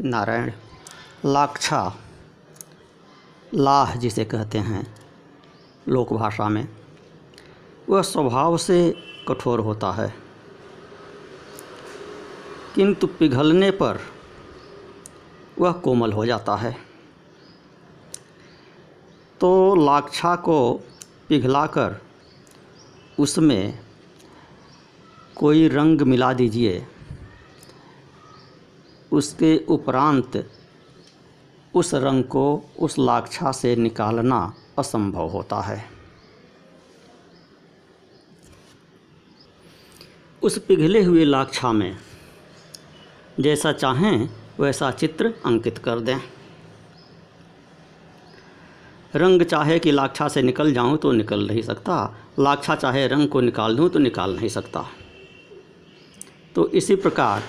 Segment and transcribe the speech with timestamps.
[0.00, 0.52] नारायण,
[1.24, 1.96] लाक्षा,
[3.54, 4.94] लाह जिसे कहते हैं,
[5.88, 6.68] लोक भाषा में,
[7.88, 8.94] वह स्वभाव से
[9.28, 10.14] कठोर होता है।
[12.74, 13.98] किंतु पिघलने पर
[15.58, 16.76] वह कोमल हो जाता है।
[19.40, 20.74] तो लाक्षा को
[21.28, 22.00] पिघलाकर
[23.20, 23.78] उसमें
[25.36, 26.86] कोई रंग मिला दीजिए।
[29.12, 30.44] उसके उपरांत
[31.74, 34.40] उस रंग को उस लाक्षा से निकालना
[34.78, 35.84] असंभव होता है।
[40.42, 41.96] उस पिघले हुए लाक्षा में
[43.40, 44.28] जैसा चाहें
[44.60, 46.18] वैसा चित्र अंकित कर दें।
[49.14, 53.40] रंग चाहे कि लाक्षा से निकल जाऊँ तो निकल नहीं सकता। लाक्षा चाहे रंग को
[53.40, 54.84] निकाल दूँ तो निकाल नहीं सकता।
[56.54, 57.42] तो इसी प्रकार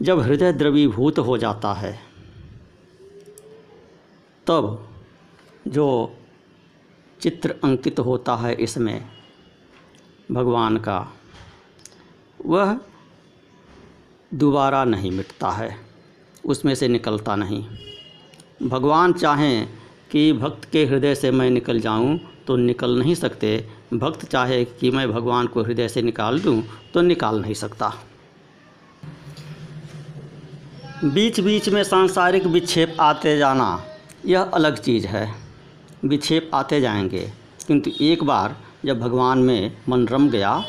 [0.00, 1.92] जब हृदय द्रवीभूत हो जाता है,
[4.46, 4.88] तब
[5.68, 5.88] जो
[7.20, 9.04] चित्र अंकित होता है इसमें
[10.32, 10.98] भगवान का,
[12.40, 12.78] वह
[14.32, 15.76] दोबारा नहीं मिटता है,
[16.44, 17.64] उसमें से निकलता नहीं।
[18.62, 19.68] भगवान चाहें
[20.10, 23.58] कि भक्त के हृदय से मैं निकल जाऊँ तो निकल नहीं सकते।
[23.94, 26.62] भक्त चाहे कि मैं भगवान को हृदय से निकाल दूँ
[26.94, 27.92] तो निकाल नहीं सकता।
[31.04, 33.84] बीच बीच में सांसारिक विक्षेप आते जाना,
[34.26, 35.34] यह अलग चीज़ है।
[36.04, 37.32] विक्षेप आते जाएँगे,
[37.66, 40.64] किंतु एक बार जब भगवान में मन रम गया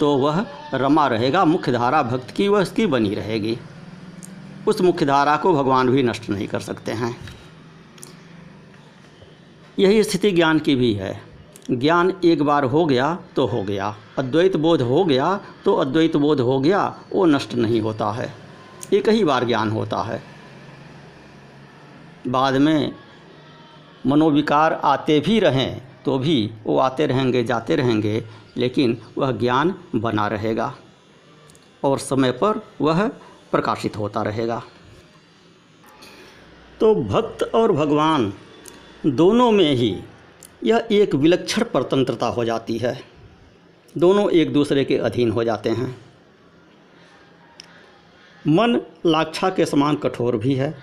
[0.00, 3.58] तो वह रमा रहेगा मुख्य धारा भक्त की वह उसकी बनी रहेगी।
[4.68, 7.16] उस मुख्य धारा को भगवान भी नष्ट नहीं कर सकते हैं।
[9.78, 11.20] यही स्थिति ज्ञान की भी है।
[11.70, 16.40] ज्ञान एक बार हो गया तो हो गया। अद्वैत बोध हो गया तो अद्वैत बोध
[16.40, 18.41] हो गया, वो नष्ट नहीं होता है।
[18.92, 20.22] एक ही बार ज्ञान होता है।
[22.28, 22.92] बाद में
[24.06, 28.24] मनोविकार आते भी रहें तो भी वो आते रहेंगे, जाते रहेंगे,
[28.56, 30.74] लेकिन वह ज्ञान बना रहेगा
[31.84, 33.06] और समय पर वह
[33.52, 34.62] प्रकाशित होता रहेगा।
[36.80, 38.32] तो भक्त और भगवान
[39.06, 39.96] दोनों में ही
[40.64, 43.00] यह एक विलक्षण परतंत्रता हो जाती है।
[43.98, 46.11] दोनों एक दूसरे के अधीन हो जाते हैं।
[48.46, 50.74] मन लाक्षा के समान कठोर भी है।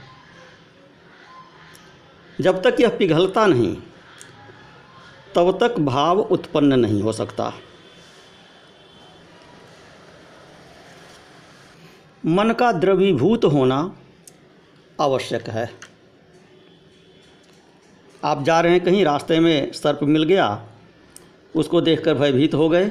[2.41, 3.75] जब तक यह पिघलता नहीं,
[5.35, 7.51] तब तक भाव उत्पन्न नहीं हो सकता।
[12.25, 13.95] मन का द्रवीभूत होना
[15.01, 15.69] आवश्यक है।
[18.23, 20.65] आप जा रहे हैं कहीं, रास्ते में सर्प मिल गया,
[21.55, 22.89] उसको देखकर भयभीत हो गए,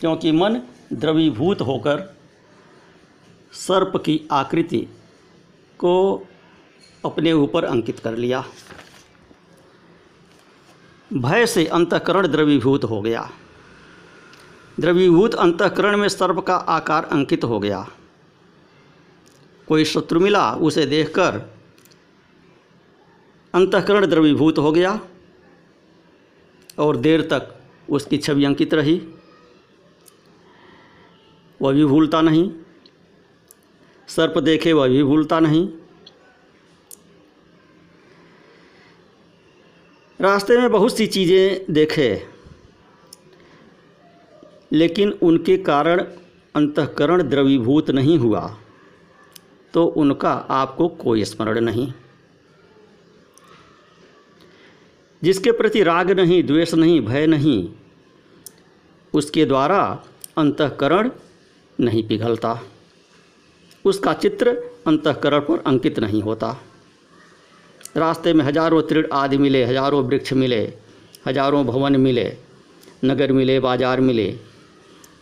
[0.00, 0.60] क्योंकि मन
[0.92, 2.19] द्रवीभूत होकर
[3.52, 4.88] सर्प की आकृति
[5.78, 6.26] को
[7.04, 8.44] अपने ऊपर अंकित कर लिया।
[11.12, 13.30] भय से अंतकरण द्रवीभूत हो गया।
[14.80, 17.88] द्रवीभूत अंतकरण में सर्प का आकार अंकित हो गया।
[19.68, 21.54] कोई शत्रु मिला, उसे देखकर
[23.54, 25.00] अंतकरण द्रवीभूत हो गया
[26.78, 27.54] और देर तक
[27.90, 29.08] उसकी छवि अंकित रही।
[31.62, 32.52] वह भी भूलता नहीं
[34.10, 35.68] सर्प देखे वह भी भूलता नहीं।
[40.20, 42.10] रास्ते में बहुत सी चीज़ें देखे,
[44.72, 46.00] लेकिन उनके कारण
[46.54, 48.42] अंतकरण द्रवीभूत नहीं हुआ
[49.74, 51.92] तो उनका आपको कोई स्मरण नहीं।
[55.22, 57.68] जिसके प्रति राग नहीं, द्वेष नहीं, भय नहीं,
[59.14, 59.80] उसके द्वारा
[60.38, 61.10] अंतकरण
[61.78, 62.54] नहीं पिघलता।
[63.84, 64.50] उसका चित्र
[64.86, 66.56] अंतकरण पर अंकित नहीं होता।
[67.96, 70.62] रास्ते में हज़ारों तृण आदि मिले, हज़ारों वृक्ष मिले,
[71.26, 72.32] हज़ारों भवन मिले,
[73.04, 74.26] नगर मिले, बाज़ार मिले।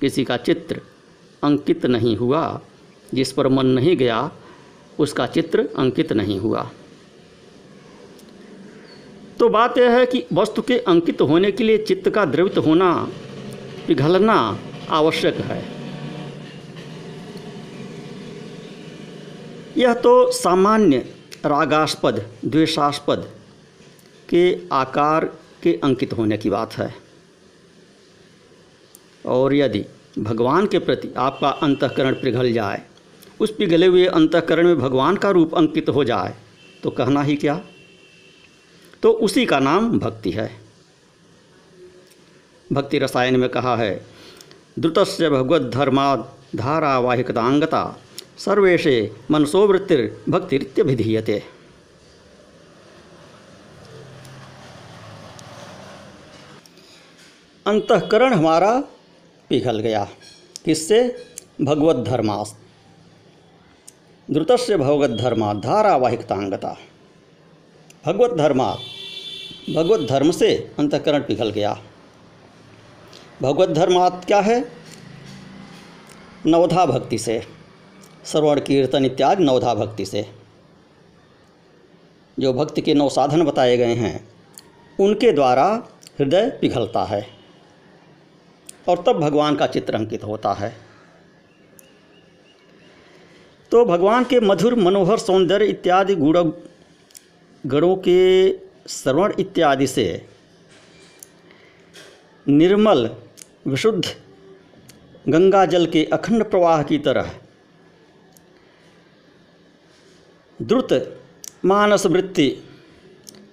[0.01, 0.81] किसी का चित्र
[1.43, 2.61] अंकित नहीं हुआ,
[3.15, 4.31] जिस पर मन नहीं गया,
[4.99, 6.71] उसका चित्र अंकित नहीं हुआ।
[9.39, 12.93] तो बात यह है कि वस्तु के अंकित होने के लिए चित्त का द्रवित होना,
[13.87, 14.59] पिघलना
[14.91, 15.78] आवश्यक है।
[19.79, 20.99] यह तो सामान्य
[21.47, 23.29] रागास्पद, द्वेषास्पद
[24.29, 25.25] के आकार
[25.63, 26.95] के अंकित होने की बात है।
[29.27, 29.85] और यदि
[30.19, 32.83] भगवान के प्रति आपका अंतकरण पिघल जाए,
[33.41, 36.35] उस पिघले हुए अंतकरण में भगवान का रूप अंकित हो जाए
[36.83, 37.61] तो कहना ही क्या?
[39.03, 40.51] तो उसी का नाम भक्ति है।
[42.71, 44.05] भक्ति रसायन में कहा है,
[44.79, 46.15] द्रुतस्य भगवत धर्मा
[46.57, 47.85] धारावाहिकतांगता
[48.39, 51.43] सर्वेशे मनसोवृत्तिर्भक्तिरित्यभिधीयते
[57.67, 58.83] अंतकरण हमारा
[59.49, 60.09] पिघल गया।
[60.65, 61.27] किससे?
[61.63, 62.57] भगवत धर्मास
[64.31, 66.79] द्रुतस्य भगवत धर्मा धारावाहिकतांगता।
[68.07, 68.77] भगवत धर्मा
[69.75, 71.83] भगवत धर्म से अंतकरण पिघल गया।
[73.43, 74.73] भगवत धर्मात क्या है?
[76.47, 77.58] नवधा भक्ति से।
[78.29, 80.25] श्रवण कीर्तन इत्यादि नवधा भक्ति से।
[82.39, 84.29] जो भक्ति के नौ साधन बताए गए हैं,
[84.99, 85.65] उनके द्वारा
[86.19, 87.27] हृदय पिघलता है
[88.89, 90.73] और तब भगवान का चित्र अंकित होता है।
[93.73, 96.53] तो भगवान के मधुर मनोहर सौंदर्य इत्यादि गुण,
[97.65, 98.51] गणों के
[98.89, 100.27] श्रवण इत्यादि से
[102.47, 103.11] निर्मल,
[103.67, 104.05] विशुद्ध
[105.29, 107.31] गंगा जल के अखंड प्रवाह की तरह
[110.61, 110.93] द्रुत
[111.65, 112.49] मानस वृत्ति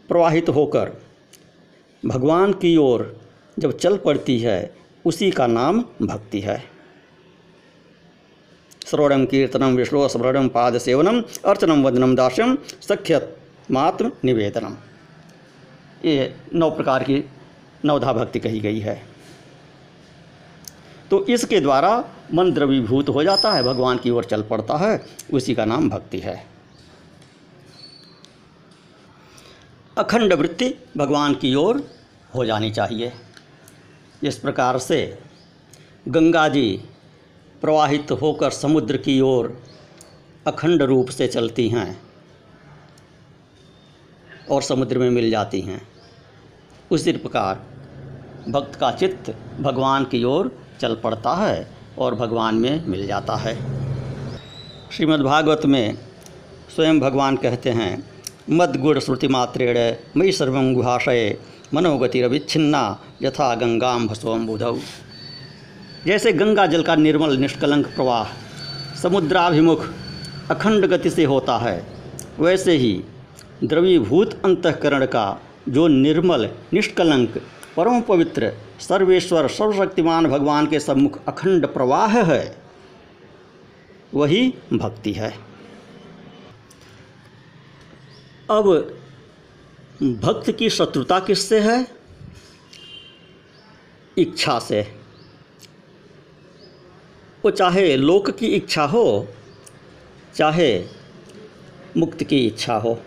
[0.08, 0.92] प्रवाहित होकर
[2.04, 3.04] भगवान की ओर
[3.58, 4.74] जब चल पड़ती है,
[5.06, 6.58] उसी का नाम भक्ति है।
[8.88, 13.38] श्रवणम कीर्तनम विष्णु स्मरणम पाद सेवनम अर्चनम वदनम दास्यम सख्यत
[13.72, 14.76] मात्र निवेदनम
[16.06, 17.24] ये नौ प्रकार की
[17.86, 19.02] नवधा भक्ति कही गई है।
[21.12, 21.94] तो इसके द्वारा
[22.34, 25.02] मन द्रवीभूत हो जाता है, भगवान की ओर चल पड़ता है,
[25.34, 26.55] उसी का नाम भक्ति है।
[29.98, 31.92] अखंड वृत्ति भगवान की ओर
[32.36, 33.12] हो जानी चाहिए।
[34.24, 35.20] इस प्रकार से
[36.08, 36.84] गंगा जी
[37.62, 39.64] प्रवाहित होकर समुद्र की ओर
[40.48, 42.02] अखंड रूप से चलती हैं
[44.52, 45.82] और समुद्र में मिल जाती हैं।
[46.92, 47.66] उसी प्रकार
[48.50, 51.68] भक्त का चित्त भगवान की ओर चल पड़ता है
[51.98, 53.56] और भगवान में मिल जाता है।
[54.92, 55.98] श्रीमद्भागवत में
[56.76, 58.15] स्वयं भगवान कहते हैं
[58.50, 59.78] मद गुण श्रुति मात्रेण
[60.18, 61.38] मई सर्व गुहाशय
[61.74, 62.82] मनोगतिरविच्छिन्ना
[63.22, 64.46] यथा गंगाम भस्वम
[66.06, 68.34] जैसे गंगा जल का निर्मल निष्कलंक प्रवाह
[69.02, 69.86] समुद्राभिमुख
[70.52, 71.88] अखंड गति से होता है,
[72.40, 72.94] वैसे ही
[73.64, 75.26] द्रवीभूत अंतकरण का
[75.70, 77.42] जो निर्मल निष्कलंक
[77.78, 82.56] परम पवित्र सर्वेश्वर सर्वशक्तिमान भगवान के सम्मुख अखंड प्रवाह है,
[84.14, 85.34] वही भक्ति है।
[88.50, 88.66] अब
[90.02, 91.88] भक्त की शत्रुता किससे है?
[94.18, 94.82] इच्छा से।
[97.46, 99.28] वो चाहे लोक की इच्छा हो,
[100.36, 100.86] चाहे
[101.98, 102.98] मुक्त की इच्छा हो,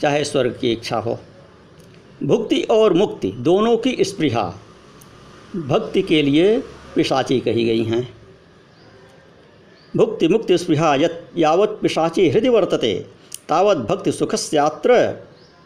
[0.00, 1.18] चाहे स्वर्ग की इच्छा हो,
[2.22, 4.54] भुक्ति और मुक्ति दोनों की स्पृहा
[5.56, 6.58] भक्ति के लिए
[6.94, 8.08] पिशाची कही गई हैं।
[9.96, 13.19] भुक्ति मुक्ति स्पृहा यत यावत पिशाची हृदय वर्तते।
[13.50, 14.92] तावत भक्ति सुखस्यात्र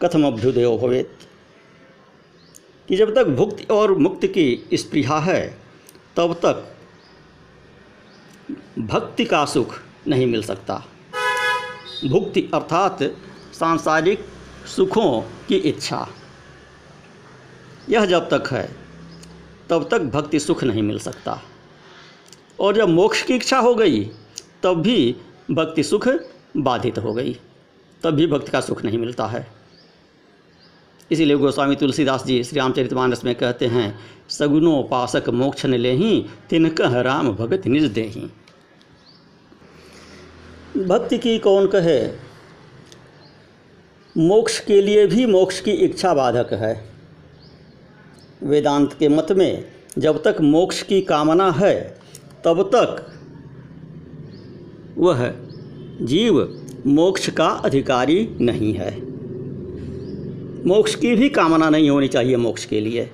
[0.01, 1.17] कथमभ्युदयो भवेत।
[2.87, 5.59] कि जब तक भुक्ति और मुक्ति की स्पृहा है,
[6.15, 6.75] तब तक
[8.79, 10.83] भक्ति का सुख नहीं मिल सकता।
[12.05, 12.99] भुक्ति अर्थात
[13.59, 14.25] सांसारिक
[14.75, 16.07] सुखों की इच्छा।
[17.89, 18.75] यह जब तक है,
[19.69, 21.41] तब तक भक्ति सुख नहीं मिल सकता।
[22.59, 24.11] और जब मोक्ष की इच्छा हो गई,
[24.63, 25.15] तब भी
[25.51, 26.07] भक्ति सुख
[26.57, 27.39] बाधित हो गई।
[28.05, 29.45] तब भी भक्त का सुख नहीं मिलता है।
[31.11, 36.25] इसीलिए गोस्वामी तुलसीदास जी श्री रामचरितमानस में कहते हैं सगुनो पासक मोक्ष ने ले ही
[36.49, 38.03] तिनकह राम भगत निज दे
[40.77, 41.99] भक्ति की कौन कहे,
[44.15, 46.73] मोक्ष के लिए भी मोक्ष की इच्छा बाधक है।
[48.43, 49.65] वेदांत के मत में
[49.97, 51.75] जब तक मोक्ष की कामना है,
[52.45, 53.05] तब तक
[54.97, 55.29] वह
[56.01, 56.43] जीव
[56.87, 59.01] मोक्ष का अधिकारी नहीं है।
[60.67, 63.09] मोक्ष की भी कामना नहीं होनी चाहिए मोक्ष के लिए।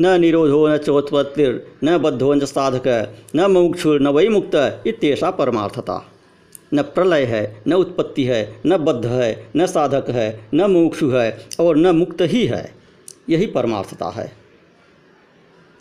[0.00, 6.12] न निरोधो, न चोत्पत्तिर, न बद्धो, न साधक, न मुक्षुर न वही मुक्त इत्येषा परमार्थता।
[6.74, 11.46] न प्रलय है, न उत्पत्ति है, न बद्ध है, न साधक है, न मुक्षु है
[11.60, 12.74] और न मुक्त ही है।
[13.28, 14.32] यही परमार्थता है।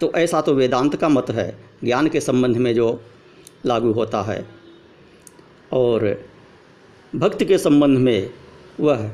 [0.01, 3.01] तो ऐसा तो वेदांत का मत है। ज्ञान के संबंध में जो
[3.65, 4.56] लागू होता है।
[5.73, 6.25] और
[7.15, 8.29] भक्ति के संबंध में
[8.79, 9.09] वह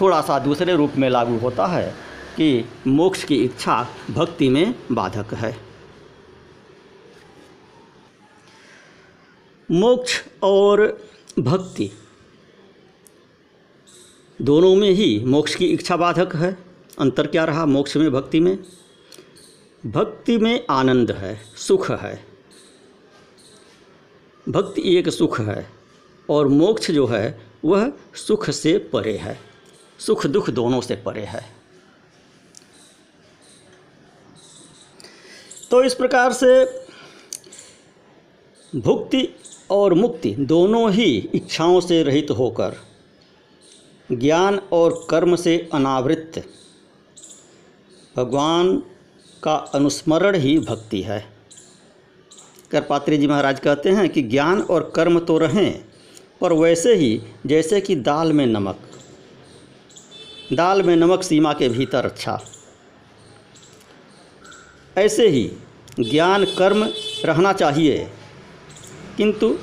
[0.00, 1.94] थोड़ा सा दूसरे रूप में लागू होता है
[2.36, 5.56] कि मोक्ष की इच्छा भक्ति में बाधक है।
[9.70, 11.00] मोक्ष और
[11.38, 11.90] भक्ति
[14.42, 16.58] दोनों में ही मोक्ष की इच्छा बाधक है।
[16.98, 18.58] अंतर क्या रहा मोक्ष में भक्ति में?
[19.86, 22.27] भक्ति में आनंद है, सुख है।
[24.48, 25.66] भक्ति एक सुख है
[26.30, 29.38] और मोक्ष जो है, वह सुख से परे है।
[29.98, 31.44] सुख दुख दोनों से परे है।
[35.70, 36.64] तो इस प्रकार से
[38.76, 39.28] भुक्ति
[39.70, 42.76] और मुक्ति दोनों ही इच्छाओं से रहित होकर,
[44.12, 46.44] ज्ञान और कर्म से अनावृत
[48.16, 48.76] भगवान
[49.42, 51.37] का अनुस्मरण ही भक्ति है।
[52.70, 55.84] करपात्री जी महाराज कहते हैं कि ज्ञान और कर्म तो रहें,
[56.40, 58.78] पर वैसे ही जैसे कि दाल में नमक,
[60.52, 62.38] दाल में नमक सीमा के भीतर अच्छा
[64.96, 65.50] ऐसे ही
[66.00, 66.84] ज्ञान कर्म
[67.24, 67.98] रहना चाहिए,
[69.16, 69.56] किंतु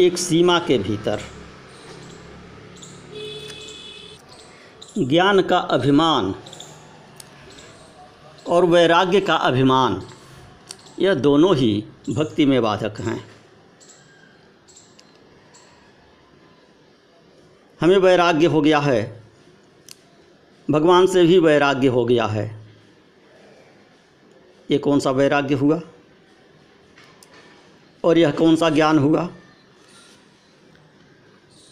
[0.00, 1.20] एक सीमा के भीतर।
[4.98, 6.34] ज्ञान का अभिमान
[8.46, 10.02] और वैराग्य का अभिमान
[10.98, 13.24] यह दोनों ही भक्ति में बाधक हैं।
[17.80, 19.22] हमें वैराग्य हो गया है।
[20.70, 22.44] भगवान से भी वैराग्य हो गया है।
[24.70, 25.80] ये कौन सा वैराग्य हुआ?
[28.04, 29.28] और यह कौन सा ज्ञान हुआ?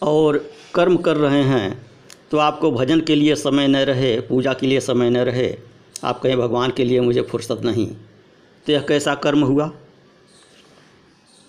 [0.01, 0.37] और
[0.75, 1.91] कर्म कर रहे हैं
[2.31, 5.57] तो आपको भजन के लिए समय न रहे, पूजा के लिए समय न रहे।
[6.03, 7.95] आप कहें, भगवान के लिए मुझे फुर्सत नहीं।
[8.67, 9.71] तो यह कैसा कर्म हुआ।